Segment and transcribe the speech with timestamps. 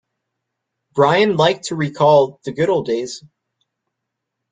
[0.95, 3.23] Brian liked to recall the good old days.